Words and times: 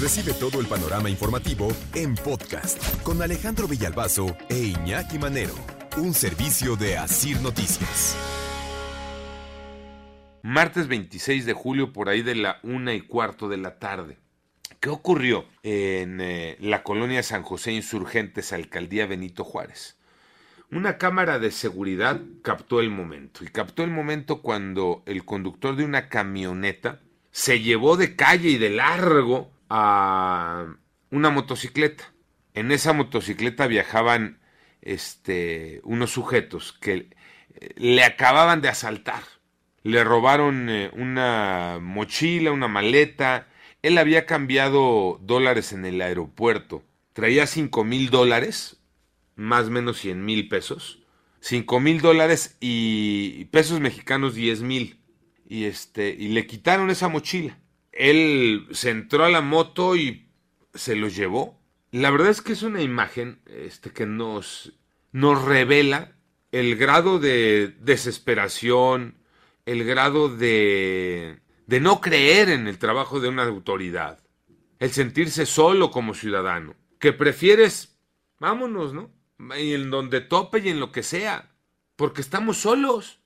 Recibe 0.00 0.34
todo 0.34 0.60
el 0.60 0.66
panorama 0.66 1.08
informativo 1.08 1.68
en 1.94 2.16
podcast 2.16 3.02
con 3.02 3.22
Alejandro 3.22 3.66
Villalbazo 3.66 4.36
e 4.50 4.58
Iñaki 4.58 5.18
Manero, 5.18 5.54
un 5.96 6.12
servicio 6.12 6.76
de 6.76 6.98
Asir 6.98 7.40
Noticias. 7.40 8.14
Martes 10.42 10.86
26 10.86 11.46
de 11.46 11.54
julio 11.54 11.94
por 11.94 12.10
ahí 12.10 12.20
de 12.20 12.34
la 12.34 12.60
una 12.62 12.92
y 12.92 13.00
cuarto 13.00 13.48
de 13.48 13.56
la 13.56 13.78
tarde. 13.78 14.18
¿Qué 14.80 14.90
ocurrió 14.90 15.46
en 15.62 16.20
eh, 16.20 16.58
la 16.60 16.82
colonia 16.82 17.22
San 17.22 17.42
José 17.42 17.72
Insurgentes, 17.72 18.52
alcaldía 18.52 19.06
Benito 19.06 19.44
Juárez? 19.44 19.96
Una 20.70 20.98
cámara 20.98 21.38
de 21.38 21.50
seguridad 21.50 22.20
captó 22.42 22.80
el 22.80 22.90
momento 22.90 23.44
y 23.44 23.48
captó 23.48 23.82
el 23.82 23.90
momento 23.90 24.42
cuando 24.42 25.02
el 25.06 25.24
conductor 25.24 25.74
de 25.74 25.86
una 25.86 26.10
camioneta 26.10 27.00
se 27.30 27.60
llevó 27.60 27.96
de 27.96 28.14
calle 28.14 28.50
y 28.50 28.58
de 28.58 28.68
largo 28.68 29.55
a 29.68 30.66
una 31.10 31.30
motocicleta. 31.30 32.12
En 32.54 32.72
esa 32.72 32.92
motocicleta 32.92 33.66
viajaban 33.66 34.40
este, 34.82 35.80
unos 35.84 36.10
sujetos 36.10 36.72
que 36.72 37.10
eh, 37.54 37.74
le 37.76 38.04
acababan 38.04 38.60
de 38.62 38.68
asaltar. 38.68 39.22
Le 39.82 40.02
robaron 40.04 40.68
eh, 40.68 40.90
una 40.94 41.78
mochila, 41.80 42.52
una 42.52 42.68
maleta. 42.68 43.48
Él 43.82 43.98
había 43.98 44.26
cambiado 44.26 45.20
dólares 45.22 45.72
en 45.72 45.84
el 45.84 46.00
aeropuerto. 46.00 46.82
Traía 47.12 47.46
cinco 47.46 47.84
mil 47.84 48.10
dólares, 48.10 48.78
más 49.36 49.66
o 49.66 49.70
menos 49.70 49.98
cien 49.98 50.24
mil 50.24 50.48
pesos. 50.48 51.02
Cinco 51.40 51.78
mil 51.80 52.00
dólares 52.00 52.56
y 52.60 53.44
pesos 53.46 53.80
mexicanos 53.80 54.34
diez 54.34 54.62
mil. 54.62 55.00
Y, 55.48 55.64
este, 55.64 56.08
y 56.08 56.28
le 56.28 56.46
quitaron 56.46 56.90
esa 56.90 57.08
mochila 57.08 57.56
él 57.96 58.66
se 58.72 58.90
entró 58.90 59.24
a 59.24 59.30
la 59.30 59.40
moto 59.40 59.96
y 59.96 60.28
se 60.74 60.96
lo 60.96 61.08
llevó. 61.08 61.60
La 61.90 62.10
verdad 62.10 62.28
es 62.28 62.42
que 62.42 62.52
es 62.52 62.62
una 62.62 62.82
imagen 62.82 63.40
este, 63.46 63.90
que 63.90 64.06
nos, 64.06 64.72
nos 65.12 65.42
revela 65.44 66.12
el 66.52 66.76
grado 66.76 67.18
de 67.18 67.74
desesperación, 67.80 69.16
el 69.64 69.84
grado 69.84 70.28
de, 70.28 71.40
de 71.66 71.80
no 71.80 72.00
creer 72.00 72.48
en 72.50 72.66
el 72.68 72.78
trabajo 72.78 73.20
de 73.20 73.28
una 73.28 73.44
autoridad, 73.44 74.20
el 74.78 74.90
sentirse 74.90 75.46
solo 75.46 75.90
como 75.90 76.14
ciudadano, 76.14 76.76
que 76.98 77.12
prefieres, 77.12 77.98
vámonos, 78.38 78.92
¿no? 78.92 79.10
En 79.54 79.90
donde 79.90 80.20
tope 80.20 80.60
y 80.60 80.68
en 80.68 80.80
lo 80.80 80.92
que 80.92 81.02
sea, 81.02 81.54
porque 81.96 82.20
estamos 82.20 82.58
solos 82.58 83.20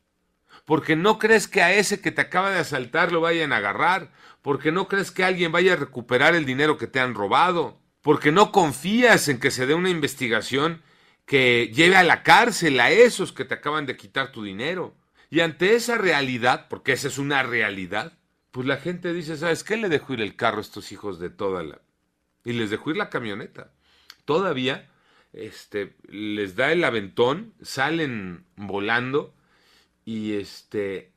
porque 0.64 0.97
no 0.97 1.19
crees 1.19 1.48
que 1.48 1.62
a 1.62 1.72
ese 1.72 2.00
que 2.00 2.12
te 2.12 2.20
acaba 2.20 2.50
de 2.50 2.58
asaltar 2.58 3.12
lo 3.12 3.20
vayan 3.20 3.53
a 3.53 3.56
agarrar, 3.56 4.11
porque 4.42 4.72
no 4.72 4.89
crees 4.89 5.11
que 5.11 5.25
alguien 5.25 5.52
vaya 5.52 5.75
a 5.75 5.77
recuperar 5.77 6.34
el 6.34 6.44
dinero 6.47 6.78
que 6.78 6.86
te 6.86 7.00
han 7.00 7.14
robado, 7.14 7.80
porque 8.02 8.33
no 8.33 8.52
confías 8.52 9.28
en 9.28 9.41
que 9.41 9.50
se 9.50 9.67
dé 9.67 9.75
una 9.75 9.91
investigación 9.91 10.83
que 11.27 11.70
lleve 11.75 11.97
a 11.97 12.02
la 12.02 12.22
cárcel 12.22 12.80
a 12.80 12.91
esos 12.91 13.33
que 13.33 13.44
te 13.44 13.55
acaban 13.55 13.86
de 13.86 13.97
quitar 13.97 14.33
tu 14.33 14.42
dinero. 14.42 14.97
Y 15.28 15.41
ante 15.41 15.77
esa 15.77 15.97
realidad, 15.97 16.67
porque 16.69 16.92
esa 16.92 17.08
es 17.08 17.19
una 17.19 17.42
realidad, 17.42 18.19
pues 18.50 18.67
la 18.67 18.78
gente 18.78 19.12
dice, 19.12 19.36
¿sabes 19.36 19.62
qué? 19.62 19.77
Le 19.77 19.89
dejo 19.89 20.12
ir 20.12 20.22
el 20.22 20.34
carro 20.34 20.58
a 20.58 20.62
estos 20.62 20.91
hijos 20.92 21.20
de 21.20 21.30
toda 21.30 21.62
la... 21.62 21.80
Y 22.45 22.52
les 22.52 22.70
dejo 22.70 22.91
ir 22.91 22.97
la 22.97 23.11
camioneta. 23.11 23.72
Todavía, 24.24 24.91
este, 25.33 25.95
les 26.08 26.56
da 26.56 26.72
el 26.72 26.83
aventón, 26.83 27.55
salen 27.62 28.45
volando 28.56 29.34
y 30.11 30.34
este 30.34 31.12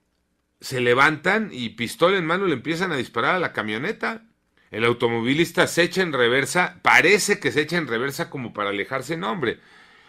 se 0.61 0.80
levantan 0.80 1.49
y 1.52 1.69
pistola 1.69 2.17
en 2.17 2.25
mano 2.25 2.45
le 2.45 2.53
empiezan 2.53 2.91
a 2.91 2.97
disparar 2.97 3.35
a 3.35 3.39
la 3.39 3.52
camioneta. 3.52 4.27
El 4.69 4.85
automovilista 4.85 5.66
se 5.66 5.81
echa 5.81 6.03
en 6.03 6.13
reversa, 6.13 6.80
parece 6.83 7.39
que 7.39 7.52
se 7.52 7.61
echa 7.61 7.77
en 7.77 7.88
reversa 7.88 8.30
como 8.30 8.53
para 8.53 8.69
alejarse, 8.69 9.17
no 9.17 9.31
hombre. 9.31 9.59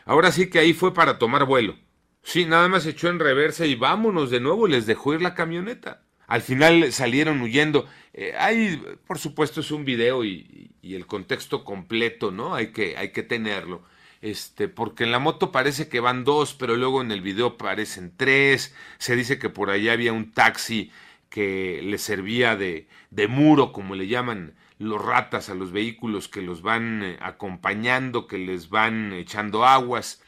Ahora 0.04 0.32
sí 0.32 0.50
que 0.50 0.58
ahí 0.58 0.74
fue 0.74 0.92
para 0.92 1.18
tomar 1.18 1.46
vuelo. 1.46 1.76
Sí, 2.22 2.44
nada 2.44 2.68
más 2.68 2.82
se 2.82 2.90
echó 2.90 3.08
en 3.08 3.20
reversa 3.20 3.64
y 3.64 3.74
vámonos 3.74 4.30
de 4.30 4.40
nuevo, 4.40 4.66
les 4.68 4.84
dejó 4.84 5.14
ir 5.14 5.22
la 5.22 5.34
camioneta. 5.34 6.02
Al 6.26 6.42
final 6.42 6.92
salieron 6.92 7.40
huyendo. 7.40 7.86
Eh, 8.12 8.34
hay, 8.38 8.82
por 9.06 9.18
supuesto, 9.18 9.60
es 9.60 9.70
un 9.70 9.84
video 9.86 10.24
y, 10.24 10.72
y, 10.82 10.94
el 10.94 11.06
contexto 11.06 11.64
completo, 11.64 12.30
¿no? 12.30 12.54
Hay 12.54 12.68
que, 12.68 12.96
hay 12.96 13.12
que 13.12 13.22
tenerlo 13.22 13.82
este, 14.24 14.68
porque 14.68 15.04
en 15.04 15.12
la 15.12 15.18
moto 15.18 15.52
parece 15.52 15.90
que 15.90 16.00
van 16.00 16.24
dos, 16.24 16.54
pero 16.54 16.76
luego 16.76 17.02
en 17.02 17.10
el 17.12 17.20
video 17.20 17.58
parecen 17.58 18.10
tres, 18.16 18.74
se 18.96 19.16
dice 19.16 19.38
que 19.38 19.50
por 19.50 19.68
allá 19.68 19.92
había 19.92 20.14
un 20.14 20.32
taxi 20.32 20.90
que 21.28 21.82
le 21.84 21.98
servía 21.98 22.56
de, 22.56 22.88
muro, 23.28 23.70
como 23.70 23.94
le 23.94 24.06
llaman 24.06 24.54
los 24.78 25.04
ratas 25.04 25.50
a 25.50 25.54
los 25.54 25.72
vehículos 25.72 26.28
que 26.28 26.40
los 26.40 26.62
van 26.62 27.02
eh, 27.02 27.18
acompañando, 27.20 28.26
que 28.26 28.38
les 28.38 28.70
van 28.70 29.12
echando 29.12 29.66
aguas, 29.66 30.22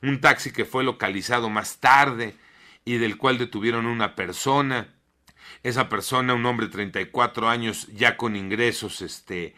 un 0.00 0.22
taxi 0.22 0.50
que 0.50 0.64
fue 0.64 0.82
localizado 0.82 1.50
más 1.50 1.80
tarde 1.80 2.36
y 2.86 2.96
del 2.96 3.18
cual 3.18 3.36
detuvieron 3.36 3.84
una 3.84 4.14
persona, 4.14 4.94
esa 5.62 5.90
persona, 5.90 6.32
un 6.32 6.46
hombre 6.46 6.68
de 6.68 6.72
34 6.72 7.50
años, 7.50 7.88
ya 7.88 8.16
con 8.16 8.36
ingresos 8.36 9.02
este, 9.02 9.54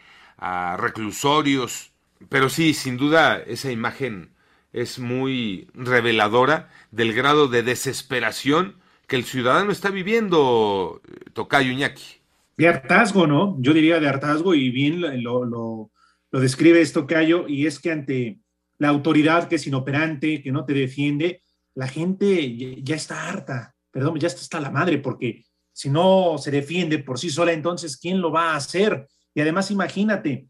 reclusorios, 0.75 1.93
pero 2.29 2.49
sí, 2.49 2.73
sin 2.73 2.97
duda, 2.97 3.37
esa 3.37 3.71
imagen 3.71 4.31
es 4.73 4.99
muy 4.99 5.69
reveladora 5.73 6.69
del 6.91 7.13
grado 7.13 7.47
de 7.47 7.63
desesperación 7.63 8.75
que 9.07 9.15
el 9.15 9.23
ciudadano 9.23 9.71
está 9.71 9.89
viviendo, 9.89 11.01
Tocayo 11.33 11.71
Iñaki. 11.71 12.21
De 12.57 12.67
hartazgo, 12.67 13.27
¿no? 13.27 13.55
Yo 13.59 13.73
diría 13.73 13.99
de 13.99 14.09
hartazgo 14.09 14.53
y 14.53 14.69
bien 14.69 15.01
lo, 15.23 15.45
lo, 15.45 15.91
lo 16.31 16.39
describe 16.39 16.81
esto, 16.81 17.01
Tocayo, 17.01 17.47
y 17.47 17.65
es 17.65 17.79
que 17.79 17.91
ante 17.91 18.39
la 18.77 18.89
autoridad 18.89 19.47
que 19.47 19.55
es 19.55 19.67
inoperante, 19.67 20.41
que 20.41 20.51
no 20.51 20.65
te 20.65 20.73
defiende, 20.73 21.41
la 21.75 21.87
gente 21.87 22.81
ya 22.83 22.95
está 22.95 23.29
harta, 23.29 23.75
perdón, 23.91 24.19
ya 24.19 24.27
está 24.27 24.59
la 24.59 24.71
madre, 24.71 24.97
porque 24.97 25.45
si 25.71 25.89
no 25.89 26.37
se 26.39 26.51
defiende 26.51 26.99
por 26.99 27.19
sí 27.19 27.29
sola, 27.29 27.53
entonces, 27.53 27.97
¿quién 27.97 28.19
lo 28.19 28.31
va 28.31 28.53
a 28.53 28.55
hacer? 28.55 29.07
Y 29.33 29.41
además, 29.41 29.69
imagínate, 29.69 30.47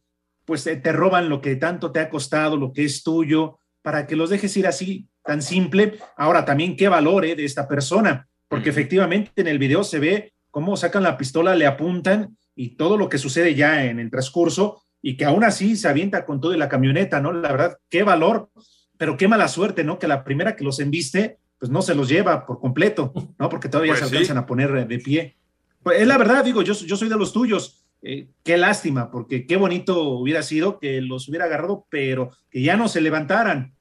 pues 0.47 0.63
te 0.63 0.91
roban 0.93 1.27
lo 1.27 1.41
que 1.41 1.57
tanto 1.57 1.91
te 1.91 1.99
ha 1.99 2.09
costado, 2.09 2.55
lo 2.55 2.71
que 2.71 2.85
es 2.85 3.03
tuyo, 3.03 3.59
para 3.81 4.07
que 4.07 4.15
los 4.15 4.29
dejes 4.29 4.55
ir 4.55 4.65
así, 4.65 5.09
tan 5.21 5.41
simple. 5.41 5.99
Ahora 6.15 6.45
también 6.45 6.77
qué 6.77 6.87
valor 6.87 7.23
de 7.25 7.43
esta 7.43 7.67
persona, 7.67 8.29
porque 8.47 8.69
efectivamente 8.69 9.29
en 9.35 9.47
el 9.47 9.59
video 9.59 9.83
se 9.83 9.99
ve 9.99 10.33
cómo 10.49 10.77
sacan 10.77 11.03
la 11.03 11.17
pistola, 11.17 11.53
le 11.53 11.65
apuntan 11.65 12.37
y 12.55 12.77
todo 12.77 12.95
lo 12.95 13.09
que 13.09 13.17
sucede 13.17 13.55
ya 13.55 13.83
en 13.83 13.99
el 13.99 14.09
transcurso 14.09 14.83
y 15.01 15.17
que 15.17 15.25
aún 15.25 15.43
así 15.43 15.75
se 15.75 15.89
avienta 15.89 16.25
con 16.25 16.39
todo 16.39 16.53
y 16.53 16.57
la 16.57 16.69
camioneta, 16.69 17.19
¿no? 17.19 17.33
La 17.33 17.51
verdad, 17.51 17.77
qué 17.89 18.03
valor, 18.03 18.49
pero 18.97 19.17
qué 19.17 19.27
mala 19.27 19.49
suerte, 19.49 19.83
¿no? 19.83 19.99
Que 19.99 20.07
la 20.07 20.23
primera 20.23 20.55
que 20.55 20.63
los 20.63 20.79
embiste, 20.79 21.39
pues 21.59 21.69
no 21.69 21.81
se 21.81 21.93
los 21.93 22.07
lleva 22.07 22.45
por 22.45 22.61
completo, 22.61 23.11
¿no? 23.37 23.49
Porque 23.49 23.67
todavía 23.67 23.95
pues 23.95 23.99
se 23.99 24.15
alcanzan 24.15 24.37
a 24.37 24.45
poner 24.45 24.87
de 24.87 24.99
pie. 24.99 25.35
Pues 25.83 25.99
es 25.99 26.07
la 26.07 26.17
verdad, 26.17 26.45
digo, 26.45 26.61
yo, 26.61 26.73
yo 26.73 26.95
soy 26.95 27.09
de 27.09 27.17
los 27.17 27.33
tuyos 27.33 27.83
eh, 28.01 28.29
qué 28.43 28.57
lástima, 28.57 29.09
porque 29.11 29.45
qué 29.47 29.57
bonito 29.57 30.01
hubiera 30.09 30.43
sido 30.43 30.79
que 30.79 31.01
los 31.01 31.27
hubiera 31.27 31.45
agarrado, 31.45 31.87
pero 31.89 32.31
que 32.49 32.61
ya 32.61 32.77
no 32.77 32.87
se 32.87 33.01
levantaran, 33.01 33.73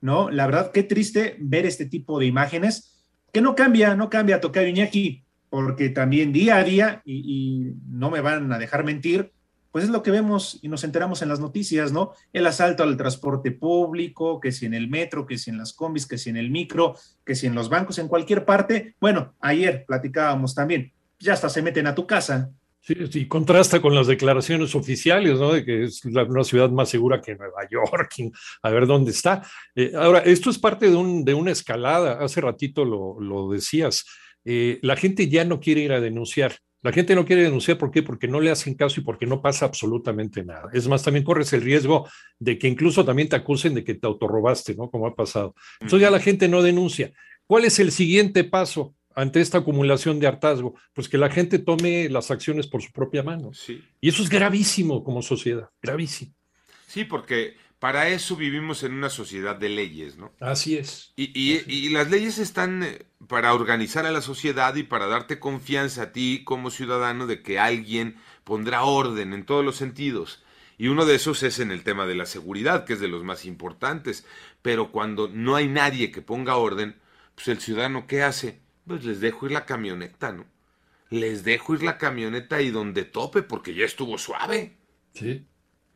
¿no? 0.00 0.30
La 0.30 0.46
verdad, 0.46 0.70
qué 0.72 0.82
triste 0.82 1.36
ver 1.40 1.66
este 1.66 1.86
tipo 1.86 2.18
de 2.18 2.26
imágenes, 2.26 3.02
que 3.32 3.40
no 3.40 3.54
cambia, 3.54 3.96
no 3.96 4.10
cambia 4.10 4.40
Tocayo 4.40 4.68
Iñaki, 4.68 5.24
porque 5.50 5.88
también 5.88 6.32
día 6.32 6.56
a 6.56 6.64
día, 6.64 7.02
y, 7.04 7.72
no 7.88 8.10
me 8.10 8.20
van 8.20 8.52
a 8.52 8.58
dejar 8.58 8.84
mentir, 8.84 9.32
pues 9.72 9.84
es 9.84 9.90
lo 9.90 10.04
que 10.04 10.12
vemos 10.12 10.60
y 10.62 10.68
nos 10.68 10.84
enteramos 10.84 11.20
en 11.22 11.28
las 11.28 11.40
noticias, 11.40 11.90
¿no? 11.90 12.12
El 12.32 12.46
asalto 12.46 12.84
al 12.84 12.96
transporte 12.96 13.50
público, 13.50 14.38
que 14.38 14.52
si 14.52 14.66
en 14.66 14.74
el 14.74 14.88
metro, 14.88 15.26
que 15.26 15.36
si 15.36 15.50
en 15.50 15.58
las 15.58 15.72
combis, 15.72 16.06
que 16.06 16.16
si 16.16 16.30
en 16.30 16.36
el 16.36 16.48
micro, 16.48 16.94
que 17.24 17.34
si 17.34 17.48
en 17.48 17.56
los 17.56 17.68
bancos, 17.68 17.98
en 17.98 18.06
cualquier 18.06 18.44
parte. 18.44 18.94
Bueno, 19.00 19.34
ayer 19.40 19.84
platicábamos 19.84 20.54
también, 20.54 20.92
ya 21.18 21.32
hasta 21.32 21.48
se 21.48 21.60
meten 21.60 21.88
a 21.88 21.94
tu 21.94 22.06
casa, 22.06 22.52
Sí, 22.86 22.94
y 23.14 23.26
contrasta 23.26 23.80
con 23.80 23.94
las 23.94 24.06
declaraciones 24.06 24.74
oficiales, 24.74 25.38
¿no? 25.38 25.54
De 25.54 25.64
que 25.64 25.84
es 25.84 26.04
una 26.04 26.44
ciudad 26.44 26.68
más 26.68 26.90
segura 26.90 27.22
que 27.22 27.34
Nueva 27.34 27.66
York, 27.70 28.14
a 28.62 28.70
ver 28.70 28.86
dónde 28.86 29.10
está. 29.10 29.42
Eh, 29.74 29.92
ahora, 29.96 30.18
esto 30.18 30.50
es 30.50 30.58
parte 30.58 30.90
de, 30.90 30.96
un, 30.96 31.24
de 31.24 31.32
una 31.32 31.50
escalada, 31.50 32.22
hace 32.22 32.42
ratito 32.42 32.84
lo, 32.84 33.18
lo 33.18 33.48
decías, 33.48 34.04
eh, 34.44 34.80
la 34.82 34.96
gente 34.96 35.28
ya 35.28 35.46
no 35.46 35.60
quiere 35.60 35.80
ir 35.80 35.92
a 35.92 36.00
denunciar. 36.00 36.56
La 36.82 36.92
gente 36.92 37.14
no 37.14 37.24
quiere 37.24 37.44
denunciar, 37.44 37.78
¿por 37.78 37.90
qué? 37.90 38.02
Porque 38.02 38.28
no 38.28 38.42
le 38.42 38.50
hacen 38.50 38.74
caso 38.74 39.00
y 39.00 39.04
porque 39.04 39.24
no 39.24 39.40
pasa 39.40 39.64
absolutamente 39.64 40.44
nada. 40.44 40.68
Es 40.74 40.86
más, 40.86 41.02
también 41.02 41.24
corres 41.24 41.54
el 41.54 41.62
riesgo 41.62 42.06
de 42.38 42.58
que 42.58 42.68
incluso 42.68 43.06
también 43.06 43.30
te 43.30 43.36
acusen 43.36 43.74
de 43.74 43.82
que 43.82 43.94
te 43.94 44.06
autorrobaste, 44.06 44.74
¿no? 44.74 44.90
Como 44.90 45.06
ha 45.06 45.14
pasado. 45.14 45.54
Entonces 45.80 46.02
ya 46.02 46.10
la 46.10 46.20
gente 46.20 46.46
no 46.48 46.60
denuncia. 46.60 47.10
¿Cuál 47.46 47.64
es 47.64 47.78
el 47.78 47.90
siguiente 47.90 48.44
paso? 48.44 48.94
Ante 49.14 49.40
esta 49.40 49.58
acumulación 49.58 50.20
de 50.20 50.26
hartazgo? 50.26 50.74
Pues 50.92 51.08
que 51.08 51.18
la 51.18 51.30
gente 51.30 51.58
tome 51.58 52.08
las 52.08 52.30
acciones 52.30 52.66
por 52.66 52.82
su 52.82 52.92
propia 52.92 53.22
mano. 53.22 53.52
Sí. 53.54 53.82
Y 54.00 54.08
eso 54.08 54.22
es 54.22 54.28
gravísimo 54.28 55.04
como 55.04 55.22
sociedad, 55.22 55.70
gravísimo. 55.80 56.34
Sí, 56.86 57.04
porque 57.04 57.56
para 57.84 58.08
eso 58.08 58.34
vivimos 58.34 58.82
en 58.82 58.94
una 58.94 59.10
sociedad 59.10 59.56
de 59.56 59.68
leyes, 59.68 60.16
¿no? 60.16 60.32
Así 60.40 60.76
es. 60.76 61.12
Y, 61.16 61.90
las 61.90 62.10
leyes 62.10 62.38
están 62.38 62.82
eh, 62.82 63.04
para 63.28 63.52
organizar 63.52 64.06
a 64.06 64.10
la 64.10 64.22
sociedad 64.22 64.74
y 64.76 64.84
para 64.84 65.06
darte 65.06 65.38
confianza 65.38 66.04
a 66.04 66.12
ti 66.12 66.44
como 66.44 66.70
ciudadano 66.70 67.26
de 67.26 67.42
que 67.42 67.58
alguien 67.58 68.16
pondrá 68.42 68.84
orden 68.84 69.34
en 69.34 69.44
todos 69.44 69.62
los 69.62 69.76
sentidos. 69.76 70.42
Y 70.78 70.88
uno 70.88 71.04
de 71.04 71.16
esos 71.16 71.42
es 71.42 71.58
en 71.58 71.70
el 71.70 71.84
tema 71.84 72.06
de 72.06 72.14
la 72.14 72.24
seguridad, 72.24 72.86
que 72.86 72.94
es 72.94 73.00
de 73.00 73.08
los 73.08 73.22
más 73.22 73.44
importantes. 73.44 74.24
Pero 74.62 74.90
cuando 74.90 75.28
no 75.28 75.54
hay 75.54 75.68
nadie 75.68 76.10
que 76.10 76.22
ponga 76.22 76.56
orden, 76.56 76.96
pues 77.34 77.48
el 77.48 77.60
ciudadano, 77.60 78.06
¿qué 78.06 78.22
hace? 78.22 78.62
Pues 78.86 79.04
les 79.04 79.20
dejo 79.20 79.46
ir 79.46 79.52
la 79.52 79.64
camioneta, 79.64 80.32
¿no? 80.32 80.46
Les 81.10 81.44
dejo 81.44 81.74
ir 81.74 81.82
la 81.82 81.98
camioneta 81.98 82.60
y 82.60 82.70
donde 82.70 83.04
tope, 83.04 83.42
porque 83.42 83.74
ya 83.74 83.84
estuvo 83.84 84.18
suave. 84.18 84.76
Sí. 85.14 85.46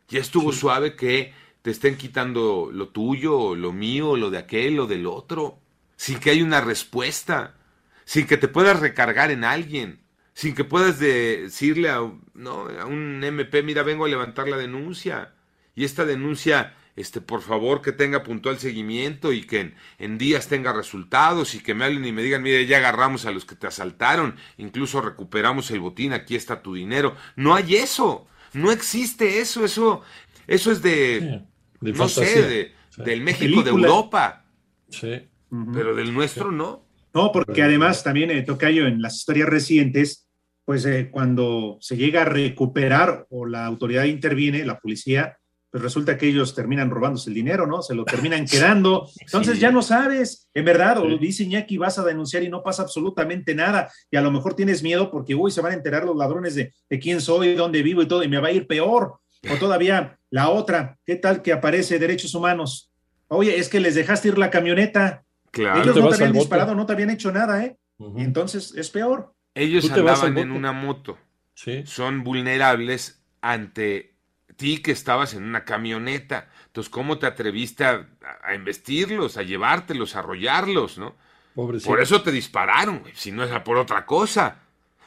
Ya 0.09 0.21
estuvo 0.21 0.53
suave 0.53 0.97
que 0.97 1.33
te 1.63 1.71
estén 1.71 1.97
quitando 1.97 2.71
lo 2.73 2.89
tuyo, 2.89 3.55
lo 3.55 3.73
mío, 3.73 4.17
lo 4.17 4.31
de 4.31 4.39
aquel, 4.39 4.77
lo 4.77 4.87
del 4.87 5.07
otro, 5.07 5.61
sin 5.97 6.19
que 6.19 6.31
haya 6.31 6.45
una 6.45 6.61
respuesta, 6.61 7.57
sin 8.05 8.27
que 8.27 8.37
te 8.37 8.49
puedas 8.49 8.81
recargar 8.81 9.31
en 9.31 9.45
alguien, 9.45 10.01
sin 10.33 10.55
que 10.55 10.65
puedas 10.65 10.99
decirle 10.99 11.91
a, 11.91 12.01
no, 12.35 12.69
a 12.81 12.87
un 12.87 13.23
MP, 13.23 13.63
mira, 13.63 13.83
vengo 13.83 14.05
a 14.05 14.09
levantar 14.09 14.49
la 14.49 14.57
denuncia. 14.57 15.35
Y 15.75 15.85
esta 15.85 16.05
denuncia, 16.05 16.77
este, 16.99 17.21
por 17.21 17.43
favor, 17.43 17.81
que 17.83 17.93
tenga 17.93 18.23
puntual 18.23 18.59
seguimiento 18.59 19.33
y 19.33 19.43
que 19.47 19.61
en, 19.61 19.75
en 19.99 20.19
días 20.19 20.49
tenga 20.49 20.73
resultados 20.73 21.55
y 21.55 21.61
que 21.63 21.75
me 21.75 21.85
hablen 21.85 22.05
y 22.05 22.13
me 22.13 22.23
digan, 22.23 22.43
mire, 22.43 22.67
ya 22.67 22.79
agarramos 22.79 23.25
a 23.27 23.31
los 23.31 23.45
que 23.45 23.55
te 23.55 23.67
asaltaron, 23.67 24.37
incluso 24.57 25.01
recuperamos 25.01 25.71
el 25.71 25.81
botín, 25.81 26.13
aquí 26.13 26.35
está 26.37 26.63
tu 26.63 26.75
dinero. 26.75 27.15
No 27.37 27.55
hay 27.55 27.77
eso, 27.77 28.27
no 28.53 28.73
existe 28.73 29.41
eso, 29.41 29.65
eso, 29.65 30.03
eso 30.47 30.73
es 30.73 30.83
de, 30.83 31.43
De 31.81 31.93
no 31.93 31.97
fantasía. 31.97 32.25
sé, 32.27 32.43
de, 32.43 32.73
Sí. 32.91 33.03
del 33.05 33.21
México 33.23 33.63
de. 33.63 33.71
Europa, 33.71 34.45
Sí. 34.91 35.29
Pero 35.73 35.95
del 35.95 36.13
nuestro 36.13 36.51
no. 36.51 36.85
No, 37.15 37.31
porque 37.33 37.63
además 37.63 38.03
también, 38.05 38.31
eh, 38.31 38.43
Tocayo, 38.43 38.87
en 38.87 39.01
las 39.01 39.17
historias 39.17 39.49
recientes, 39.49 40.29
pues 40.65 40.85
eh, 40.85 41.09
cuando 41.11 41.79
se 41.81 41.97
llega 41.97 42.23
a 42.23 42.25
recuperar 42.27 43.27
o 43.31 43.47
la 43.47 43.65
autoridad 43.67 44.05
interviene, 44.05 44.65
la 44.65 44.79
policía, 44.79 45.39
pues 45.71 45.83
resulta 45.83 46.17
que 46.17 46.27
ellos 46.29 46.55
terminan 46.55 46.91
robándose 46.91 47.29
el 47.31 47.35
dinero, 47.35 47.67
¿no? 47.67 47.83
Se 47.83 47.95
lo 47.95 48.05
terminan 48.05 48.47
quedando. 48.51 49.09
Entonces 49.21 49.55
Sí. 49.55 49.61
ya 49.61 49.71
no 49.71 49.83
sabes, 49.83 50.49
en 50.55 50.65
verdad, 50.65 50.99
o 50.99 51.19
dice 51.19 51.43
Iñaki, 51.45 51.77
vas 51.79 51.99
a 51.99 52.05
denunciar 52.05 52.43
y 52.43 52.49
no 52.49 52.63
pasa 52.63 52.83
absolutamente 52.83 53.55
nada. 53.55 53.91
Y 54.11 54.17
a 54.17 54.21
lo 54.23 54.31
mejor 54.31 54.55
tienes 54.55 54.83
miedo 54.83 55.11
porque, 55.11 55.35
uy, 55.35 55.51
se 55.51 55.61
van 55.61 55.73
a 55.73 55.77
enterar 55.77 56.05
los 56.05 56.17
ladrones 56.17 56.55
de, 56.55 56.73
de 56.89 56.99
quién 56.99 57.21
soy, 57.21 57.55
dónde 57.55 57.83
vivo 57.83 58.03
y 58.03 58.09
todo, 58.09 58.23
y 58.23 58.29
me 58.29 58.39
va 58.39 58.49
a 58.49 58.53
ir 58.53 58.67
peor. 58.67 59.19
O 59.53 59.57
todavía 59.57 60.19
la 60.31 60.49
otra, 60.49 60.99
¿qué 61.07 61.17
tal 61.17 61.43
que 61.43 61.53
aparece 61.53 61.99
derechos 61.99 62.35
humanos? 62.35 62.91
Oye, 63.29 63.57
es 63.59 63.69
que 63.69 63.79
les 63.79 63.95
dejaste 63.95 64.29
ir 64.29 64.39
la 64.39 64.51
camioneta. 64.51 65.23
Claro. 65.51 65.83
Ellos 65.83 65.95
te 65.95 66.01
no 66.01 66.09
te 66.09 66.15
habían 66.17 66.31
bote. 66.33 66.39
disparado, 66.41 66.75
no 66.75 66.87
te 66.87 66.93
habían 66.95 67.11
hecho 67.11 67.31
nada, 67.31 67.65
¿eh? 67.65 67.77
Y 68.17 68.23
entonces 68.23 68.75
es 68.77 68.91
peor. 68.91 69.33
Ellos 69.55 69.91
andaban 69.91 70.29
en 70.29 70.35
bote. 70.35 70.51
una 70.59 70.73
moto. 70.73 71.19
Sí. 71.55 71.83
Son 71.87 72.23
vulnerables 72.25 73.23
ante 73.41 74.15
ti 74.59 74.83
que 74.83 74.93
estabas 74.93 75.33
en 75.33 75.45
una 75.45 75.65
camioneta. 75.65 76.51
Entonces, 76.67 76.91
¿cómo 76.91 77.19
te 77.19 77.27
atreviste 77.27 77.87
a, 77.87 78.07
a 78.43 78.55
investirlos, 78.55 79.39
a 79.39 79.43
llevártelos, 79.43 80.15
a 80.15 80.19
arrollarlos, 80.19 80.99
no? 80.99 81.17
Pobrecito. 81.55 81.89
Por 81.89 82.01
eso 82.03 82.23
te 82.23 82.31
dispararon, 82.31 83.03
si 83.15 83.33
no 83.33 83.43
es 83.43 83.63
por 83.63 83.79
otra 83.79 84.05
cosa. 84.05 84.59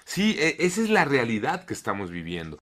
Sí, 0.03 0.35
e- 0.39 0.57
esa 0.59 0.81
es 0.81 0.89
la 0.89 1.05
realidad 1.05 1.65
que 1.65 1.73
estamos 1.73 2.09
viviendo. 2.09 2.59